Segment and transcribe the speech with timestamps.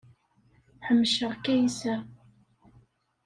[0.87, 1.95] Ḥemceɣ Kaysa.